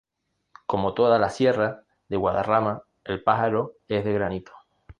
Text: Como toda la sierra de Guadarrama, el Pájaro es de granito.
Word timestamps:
Como 0.65 0.95
toda 0.95 1.19
la 1.19 1.29
sierra 1.29 1.83
de 2.09 2.17
Guadarrama, 2.17 2.81
el 3.03 3.21
Pájaro 3.21 3.75
es 3.87 4.03
de 4.03 4.13
granito. 4.13 4.51